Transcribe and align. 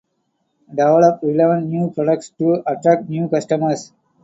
Develop 0.73 1.19
relevant 1.21 1.67
new 1.67 1.91
products 1.91 2.29
to 2.39 2.63
attract 2.65 3.07
new 3.07 3.29
customers. 3.29 3.93